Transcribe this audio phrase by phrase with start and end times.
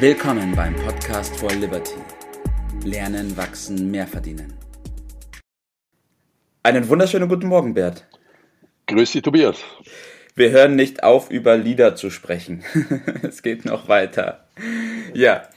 [0.00, 1.96] Willkommen beim Podcast for Liberty.
[2.84, 4.54] Lernen, wachsen, mehr verdienen.
[6.62, 8.06] Einen wunderschönen guten Morgen, Bert.
[8.86, 9.56] Grüß dich, Tobias.
[10.36, 12.62] Wir hören nicht auf, über Lieder zu sprechen.
[13.22, 14.44] es geht noch weiter.
[15.14, 15.48] Ja,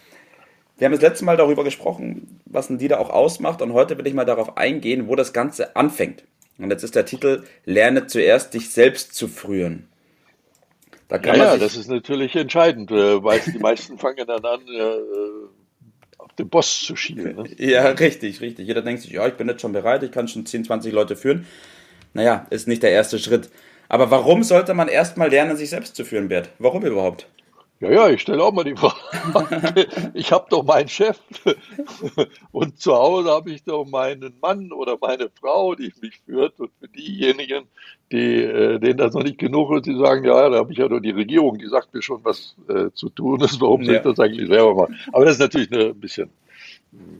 [0.79, 4.07] wir haben das letzte Mal darüber gesprochen, was ein Lieder auch ausmacht und heute will
[4.07, 6.23] ich mal darauf eingehen, wo das Ganze anfängt.
[6.57, 9.90] Und jetzt ist der Titel Lerne zuerst dich selbst zu frühen.
[11.11, 14.61] Da kann ja, ja das ist natürlich entscheidend, äh, weil die meisten fangen dann an,
[14.69, 17.35] äh, auf den Boss zu schielen.
[17.35, 17.49] Ne?
[17.57, 18.65] Ja, richtig, richtig.
[18.65, 21.17] Jeder denkt sich, ja, ich bin jetzt schon bereit, ich kann schon 10, 20 Leute
[21.17, 21.45] führen.
[22.13, 23.49] Naja, ist nicht der erste Schritt.
[23.89, 26.47] Aber warum sollte man erstmal lernen, sich selbst zu führen, Bert?
[26.59, 27.27] Warum überhaupt?
[27.81, 29.87] Ja, ja, ich stelle auch mal die Frage.
[30.13, 31.19] Ich habe doch meinen Chef
[32.51, 36.59] und zu Hause habe ich doch meinen Mann oder meine Frau, die mich führt.
[36.59, 37.65] Und für diejenigen,
[38.11, 40.87] die, äh, denen das noch nicht genug ist, die sagen, ja, da habe ich ja
[40.87, 43.59] nur die Regierung, die sagt mir schon, was äh, zu tun ist.
[43.59, 44.99] Warum soll ich das eigentlich selber machen?
[45.11, 46.29] Aber das ist natürlich eine ein bisschen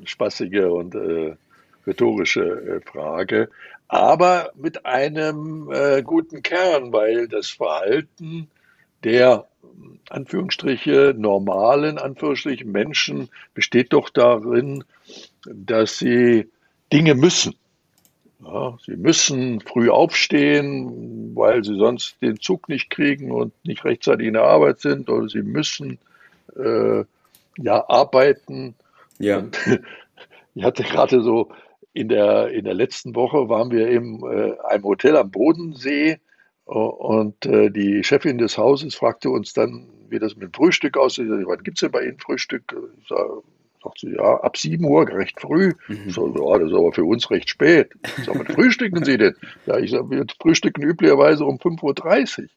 [0.05, 1.35] spaßige und äh,
[1.87, 3.49] rhetorische äh, Frage.
[3.87, 8.47] Aber mit einem äh, guten Kern, weil das Verhalten
[9.03, 9.47] der
[10.09, 14.83] Anführungsstriche normalen Anführungsstrichen Menschen besteht doch darin,
[15.45, 16.49] dass sie
[16.91, 17.55] Dinge müssen.
[18.43, 24.27] Ja, sie müssen früh aufstehen, weil sie sonst den Zug nicht kriegen und nicht rechtzeitig
[24.27, 25.99] in der Arbeit sind, oder sie müssen
[26.57, 27.03] äh,
[27.57, 28.75] ja arbeiten.
[29.19, 29.37] Ja.
[29.37, 29.57] Und
[30.55, 31.49] ich hatte gerade so
[31.93, 36.19] in der in der letzten Woche waren wir in äh, einem Hotel am Bodensee
[36.65, 41.27] und äh, die Chefin des Hauses fragte uns dann, wie das mit dem Frühstück aussieht.
[41.29, 42.75] Wann gibt es denn bei Ihnen Frühstück?
[43.01, 43.27] Ich sag,
[43.83, 45.73] sagt sie, ja, ab 7 Uhr, recht früh.
[45.87, 46.03] Mhm.
[46.07, 47.91] Ich sage, ja, das ist aber für uns recht spät.
[48.17, 49.35] Ich sage, was frühstücken Sie denn?
[49.65, 52.49] Ja, ich sage, wir frühstücken üblicherweise um 5.30 Uhr.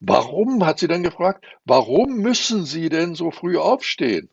[0.00, 4.28] Warum, hat sie dann gefragt, warum müssen Sie denn so früh aufstehen?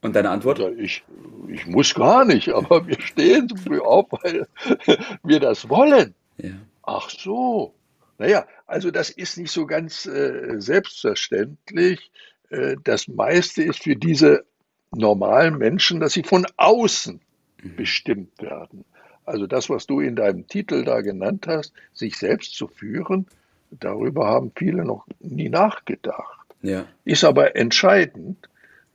[0.00, 0.60] Und deine Antwort?
[0.78, 1.04] Ich,
[1.48, 4.46] ich muss gar nicht, aber wir stehen so früh auf, weil
[5.22, 6.14] wir das wollen.
[6.38, 6.50] Ja.
[6.86, 7.74] Ach so.
[8.18, 12.10] Naja, also das ist nicht so ganz äh, selbstverständlich.
[12.50, 14.44] Äh, das meiste ist für diese
[14.92, 17.20] normalen Menschen, dass sie von außen
[17.62, 17.76] mhm.
[17.76, 18.84] bestimmt werden.
[19.24, 23.26] Also das, was du in deinem Titel da genannt hast, sich selbst zu führen,
[23.70, 26.54] darüber haben viele noch nie nachgedacht.
[26.62, 26.86] Ja.
[27.04, 28.48] Ist aber entscheidend,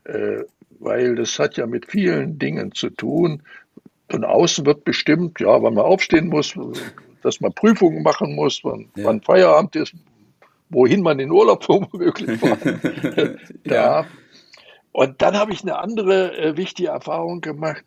[0.05, 0.43] äh,
[0.79, 3.43] weil das hat ja mit vielen Dingen zu tun.
[4.09, 6.55] Von außen wird bestimmt, ja, wann man aufstehen muss,
[7.21, 9.05] dass man Prüfungen machen muss, wann, ja.
[9.05, 9.93] wann Feierabend ist,
[10.69, 12.59] wohin man in Urlaub womöglich darf.
[13.65, 14.05] Ja.
[14.91, 17.85] Und dann habe ich eine andere äh, wichtige Erfahrung gemacht,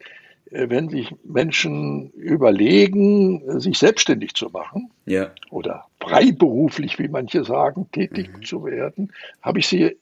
[0.50, 5.30] äh, wenn sich Menschen überlegen, sich selbstständig zu machen ja.
[5.50, 8.44] oder freiberuflich, wie manche sagen, tätig mhm.
[8.44, 9.96] zu werden, habe ich sie,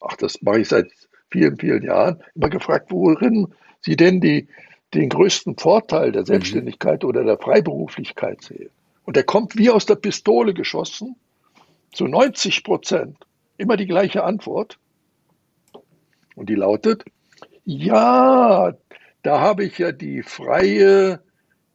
[0.00, 0.90] ach, das mache ich seit
[1.30, 3.48] vielen, vielen Jahren, immer gefragt, worin
[3.80, 4.48] sie denn die
[4.94, 6.26] den größten Vorteil der mhm.
[6.26, 7.08] Selbstständigkeit mhm.
[7.08, 8.70] oder der Freiberuflichkeit sehe.
[9.04, 11.16] Und er kommt wie aus der Pistole geschossen,
[11.92, 13.16] zu 90 Prozent,
[13.56, 14.78] immer die gleiche Antwort.
[16.34, 17.04] Und die lautet,
[17.64, 18.72] ja,
[19.22, 21.20] da habe ich ja die freie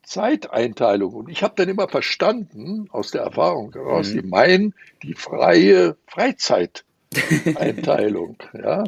[0.03, 1.13] Zeiteinteilung.
[1.13, 4.22] Und ich habe dann immer verstanden, aus der Erfahrung heraus, mhm.
[4.22, 8.35] die meinen die freie Freizeiteinteilung.
[8.53, 8.84] ja.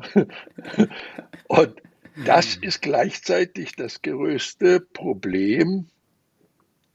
[1.47, 1.75] Und
[2.23, 5.87] das ist gleichzeitig das größte Problem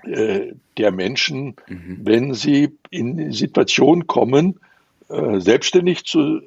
[0.05, 1.99] äh, der Menschen, mhm.
[2.03, 4.61] wenn sie in die Situation kommen,
[5.09, 6.41] äh, selbstständig zu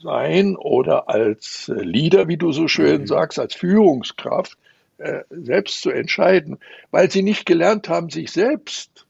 [0.00, 3.06] sein oder als Leader, wie du so schön mhm.
[3.06, 4.58] sagst, als Führungskraft,
[4.98, 6.58] äh, selbst zu entscheiden,
[6.90, 9.06] weil sie nicht gelernt haben, sich selbst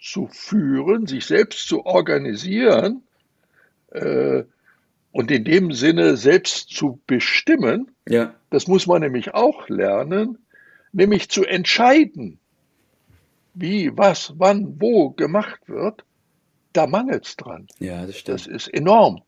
[0.00, 3.02] zu führen, sich selbst zu organisieren
[3.90, 4.44] äh,
[5.12, 8.34] und in dem Sinne selbst zu bestimmen, ja.
[8.50, 10.38] das muss man nämlich auch lernen,
[10.92, 12.38] nämlich zu entscheiden,
[13.54, 16.04] wie, was, wann, wo gemacht wird,
[16.72, 17.66] da mangelt es dran.
[17.78, 18.40] Ja, das stimmt.
[18.40, 19.22] Das ist enorm.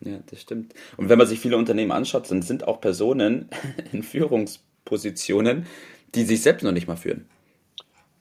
[0.00, 0.74] Ja, das stimmt.
[0.96, 3.48] Und wenn man sich viele Unternehmen anschaut, dann sind auch Personen
[3.92, 5.66] in Führungspositionen,
[6.14, 7.26] die sich selbst noch nicht mal führen.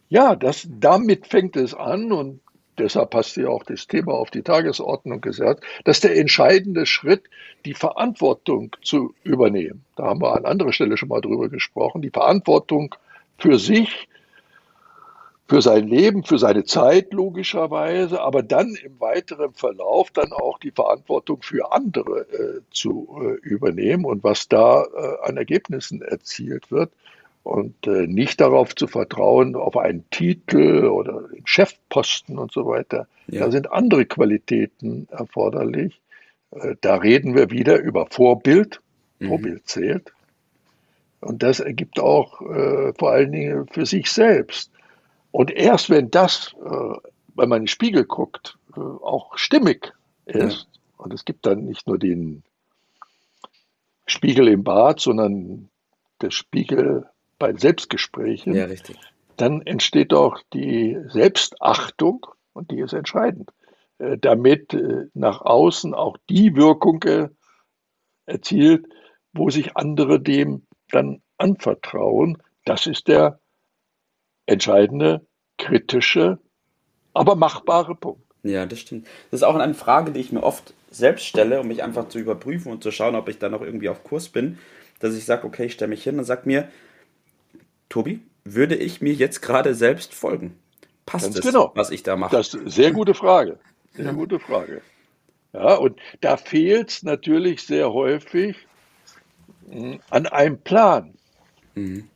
[0.10, 2.42] Ja, das, damit fängt es an und
[2.78, 7.24] deshalb hast du ja auch das Thema auf die Tagesordnung gesagt, dass der entscheidende Schritt,
[7.66, 9.84] die Verantwortung zu übernehmen.
[9.96, 12.96] Da haben wir an anderer Stelle schon mal drüber gesprochen, die Verantwortung
[13.38, 14.08] für sich,
[15.48, 20.72] für sein Leben, für seine Zeit logischerweise, aber dann im weiteren Verlauf dann auch die
[20.72, 26.92] Verantwortung für andere äh, zu äh, übernehmen und was da äh, an Ergebnissen erzielt wird
[27.44, 33.08] und äh, nicht darauf zu vertrauen, auf einen Titel oder den Chefposten und so weiter.
[33.28, 33.46] Ja.
[33.46, 36.02] Da sind andere Qualitäten erforderlich.
[36.52, 38.82] Äh, da reden wir wieder über Vorbild.
[39.20, 39.28] Mhm.
[39.28, 40.14] Vorbild zählt.
[41.20, 44.72] Und das ergibt auch äh, vor allen Dingen für sich selbst.
[45.32, 46.98] Und erst wenn das, äh,
[47.36, 49.94] wenn man in den Spiegel guckt, äh, auch stimmig
[50.26, 51.04] ist, ja.
[51.04, 52.44] und es gibt dann nicht nur den
[54.08, 55.70] Spiegel im Bad, sondern
[56.22, 57.06] der Spiegel
[57.42, 58.68] bei Selbstgesprächen, ja,
[59.36, 63.50] dann entsteht auch die Selbstachtung und die ist entscheidend,
[63.98, 67.30] äh, damit äh, nach außen auch die Wirkung äh,
[68.28, 68.86] erzielt,
[69.34, 72.38] wo sich andere dem dann anvertrauen.
[72.64, 73.40] Das ist der
[74.46, 75.26] entscheidende,
[75.58, 76.38] kritische,
[77.12, 78.22] aber machbare Punkt.
[78.44, 79.08] Ja, das stimmt.
[79.32, 82.20] Das ist auch eine Frage, die ich mir oft selbst stelle, um mich einfach zu
[82.20, 84.60] überprüfen und zu schauen, ob ich da noch irgendwie auf Kurs bin,
[85.00, 86.68] dass ich sage, okay, ich stelle mich hin und sage mir,
[87.92, 90.58] Tobi, würde ich mir jetzt gerade selbst folgen?
[91.06, 91.72] Passt Ganz es, genau.
[91.76, 92.36] was ich da mache?
[92.36, 93.60] Das ist eine sehr gute Frage.
[93.94, 94.82] Sehr gute Frage.
[95.54, 98.56] Ja, und da fehlt es natürlich sehr häufig
[99.70, 101.14] hm, an einem Plan.
[101.76, 102.08] Mhm.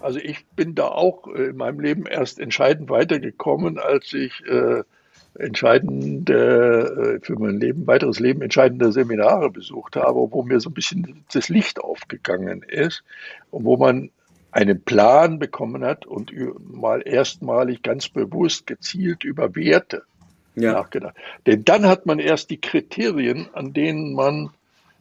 [0.00, 4.82] Also ich bin da auch in meinem Leben erst entscheidend weitergekommen, als ich äh,
[5.38, 10.74] entscheidende, äh, für mein Leben, weiteres Leben entscheidende Seminare besucht habe, wo mir so ein
[10.74, 13.02] bisschen das Licht aufgegangen ist
[13.50, 14.10] und wo man
[14.54, 20.04] einen Plan bekommen hat und mal erstmalig ganz bewusst gezielt über Werte
[20.54, 20.72] ja.
[20.72, 21.16] nachgedacht.
[21.44, 24.50] Denn dann hat man erst die Kriterien, an denen man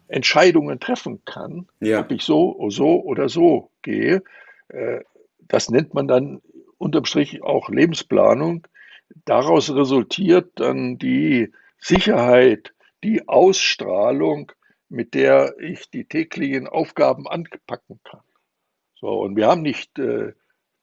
[0.07, 1.99] Entscheidungen treffen kann, ja.
[1.99, 4.23] ob ich so, so oder so gehe.
[4.69, 5.01] Äh,
[5.47, 6.41] das nennt man dann
[6.79, 8.67] unterm Strich auch Lebensplanung.
[9.25, 12.73] Daraus resultiert dann die Sicherheit,
[13.03, 14.51] die Ausstrahlung,
[14.89, 18.21] mit der ich die täglichen Aufgaben anpacken kann.
[19.03, 20.31] So, und wir haben nicht äh,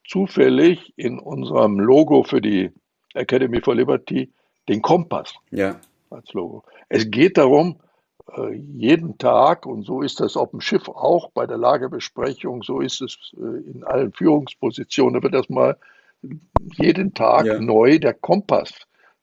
[0.06, 2.70] zufällig in unserem Logo für die
[3.14, 4.30] Academy for Liberty
[4.68, 5.80] den Kompass ja.
[6.10, 6.62] als Logo.
[6.90, 7.80] Es geht darum,
[8.36, 12.80] äh, jeden Tag, und so ist das auf dem Schiff auch bei der Lagebesprechung, so
[12.80, 15.78] ist es äh, in allen Führungspositionen, da wird das mal
[16.76, 17.58] jeden Tag ja.
[17.58, 18.70] neu der Kompass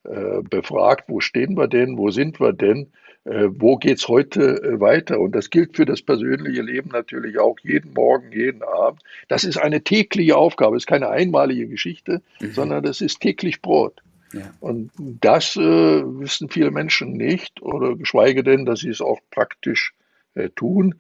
[0.06, 2.92] äh, befragt, wo stehen wir denn, wo sind wir denn,
[3.28, 5.20] wo es heute äh, weiter.
[5.20, 9.04] Und das gilt für das persönliche Leben natürlich auch jeden Morgen, jeden Abend.
[9.28, 12.54] Das ist eine tägliche Aufgabe, es ist keine einmalige Geschichte, mhm.
[12.54, 14.02] sondern das ist täglich Brot.
[14.34, 14.54] Ja.
[14.60, 19.94] Und das äh, wissen viele Menschen nicht oder geschweige denn, dass sie es auch praktisch
[20.34, 20.96] äh, tun.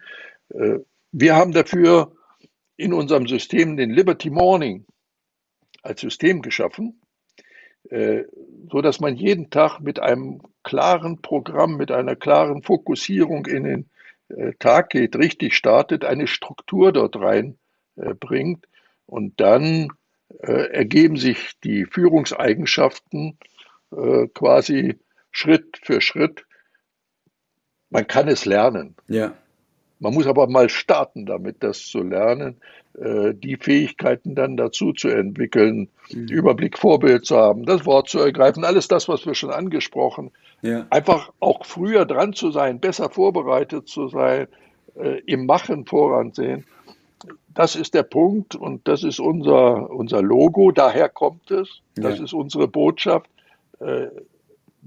[0.50, 0.80] Äh,
[1.12, 2.12] wir haben dafür
[2.77, 4.85] in unserem System den Liberty Morning
[5.81, 7.06] als System geschaffen, äh,
[7.89, 13.89] so dass man jeden Tag mit einem klaren Programm, mit einer klaren Fokussierung in den
[14.30, 18.69] äh, Tag geht, richtig startet, eine Struktur dort reinbringt äh,
[19.06, 19.89] und dann
[20.39, 23.38] äh, ergeben sich die Führungseigenschaften
[23.92, 25.00] äh, quasi
[25.31, 26.45] Schritt für Schritt.
[27.90, 28.95] Man kann es lernen.
[29.07, 29.33] Ja.
[29.99, 32.57] Man muss aber mal starten damit, das zu lernen,
[32.97, 36.27] äh, die Fähigkeiten dann dazu zu entwickeln, mhm.
[36.27, 40.31] Überblick, Vorbild zu haben, das Wort zu ergreifen, alles das, was wir schon angesprochen.
[40.61, 40.85] Ja.
[40.89, 44.47] Einfach auch früher dran zu sein, besser vorbereitet zu sein,
[44.95, 46.65] äh, im Machen voransehen.
[47.53, 51.81] Das ist der Punkt und das ist unser, unser Logo, daher kommt es.
[51.95, 52.23] Das ja.
[52.23, 53.29] ist unsere Botschaft.
[53.79, 54.07] Äh,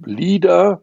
[0.05, 0.83] Lieder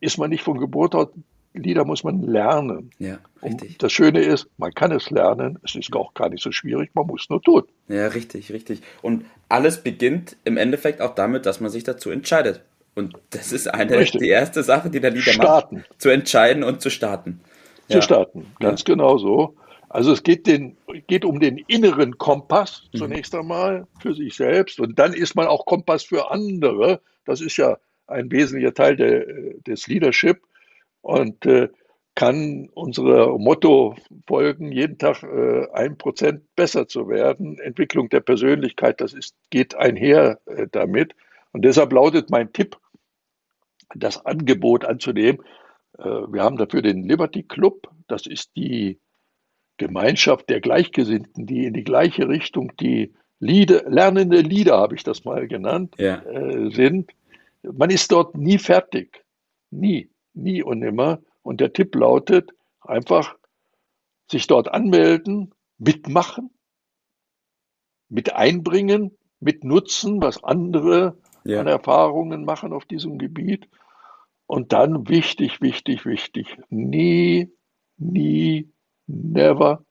[0.00, 1.08] ist man nicht von Geburt aus,
[1.52, 2.90] Lieder muss man lernen.
[2.98, 3.72] Ja, richtig.
[3.72, 6.90] Und das Schöne ist, man kann es lernen, es ist auch gar nicht so schwierig,
[6.94, 7.64] man muss nur tun.
[7.88, 8.82] Ja, richtig, richtig.
[9.02, 12.62] Und alles beginnt im Endeffekt auch damit, dass man sich dazu entscheidet.
[12.94, 14.20] Und das ist eine, richtig.
[14.20, 15.76] die erste Sache, die der Lieder starten.
[15.76, 16.00] macht.
[16.00, 17.40] Zu entscheiden und zu starten.
[17.88, 18.02] Zu ja.
[18.02, 18.94] starten, ganz ja.
[18.94, 19.56] genau so.
[19.88, 20.76] Also es geht, den,
[21.08, 22.98] geht um den inneren Kompass mhm.
[22.98, 27.00] zunächst einmal für sich selbst und dann ist man auch Kompass für andere.
[27.24, 29.24] Das ist ja ein wesentlicher Teil der,
[29.66, 30.40] des Leadership
[31.02, 31.68] und äh,
[32.14, 37.58] kann unsere Motto folgen, jeden Tag äh, ein Prozent besser zu werden.
[37.58, 41.14] Entwicklung der Persönlichkeit, das ist, geht einher äh, damit.
[41.52, 42.76] Und deshalb lautet mein Tipp,
[43.94, 45.42] das Angebot anzunehmen.
[45.98, 47.88] Äh, wir haben dafür den Liberty Club.
[48.06, 48.98] Das ist die
[49.78, 55.24] Gemeinschaft der Gleichgesinnten, die in die gleiche Richtung, die Lieder, lernende Lieder, habe ich das
[55.24, 56.16] mal genannt, ja.
[56.24, 57.10] äh, sind.
[57.62, 59.24] Man ist dort nie fertig.
[59.70, 61.20] Nie, nie und nimmer.
[61.42, 63.36] Und der Tipp lautet, einfach
[64.30, 66.50] sich dort anmelden, mitmachen,
[68.08, 71.60] mit einbringen, mit nutzen, was andere ja.
[71.60, 73.68] an Erfahrungen machen auf diesem Gebiet.
[74.46, 77.50] Und dann wichtig, wichtig, wichtig, nie,
[77.96, 78.70] nie
[79.06, 79.84] never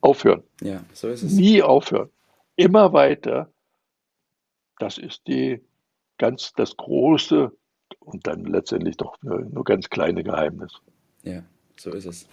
[0.00, 0.42] aufhören.
[0.60, 1.32] Ja, so ist es.
[1.32, 2.10] Nie aufhören.
[2.56, 3.52] Immer weiter.
[4.78, 5.62] Das ist die
[6.18, 7.52] ganz das große
[8.00, 10.76] und dann letztendlich doch nur, nur ganz kleine Geheimnisse.
[11.22, 11.42] Ja,
[11.76, 12.28] so ist es.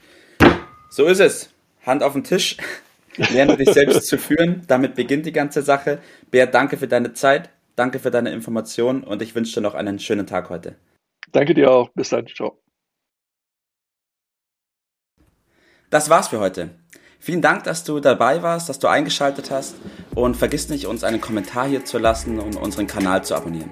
[0.89, 1.49] So ist es.
[1.85, 2.57] Hand auf den Tisch.
[3.17, 4.63] Lerne dich selbst zu führen.
[4.67, 5.99] Damit beginnt die ganze Sache.
[6.31, 7.49] Bär, danke für deine Zeit.
[7.75, 10.75] Danke für deine Informationen und ich wünsche dir noch einen schönen Tag heute.
[11.31, 11.89] Danke dir auch.
[11.89, 12.25] Bis dann.
[12.27, 12.61] Ciao.
[15.89, 16.69] Das war's für heute.
[17.19, 19.75] Vielen Dank, dass du dabei warst, dass du eingeschaltet hast
[20.13, 23.71] und vergiss nicht, uns einen Kommentar hier zu lassen und unseren Kanal zu abonnieren.